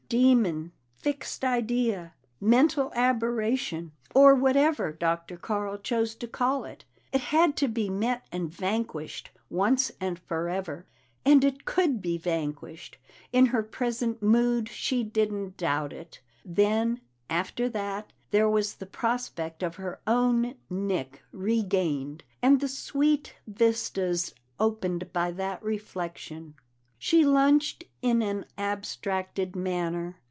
[0.11, 5.37] Demon, fixed idea, mental aberration, or whatever Dr.
[5.37, 10.85] Carl chose to call it, it had to be met and vanquished once and forever.
[11.23, 12.97] And it could be vanquished;
[13.31, 16.19] in her present mood she didn't doubt it.
[16.43, 16.99] Then
[17.29, 24.35] after that there was the prospect of her own Nick regained, and the sweet vistas
[24.59, 26.55] opened by that reflection.
[27.03, 30.17] She lunched in an abstracted manner.